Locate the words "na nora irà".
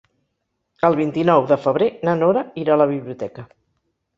2.09-2.77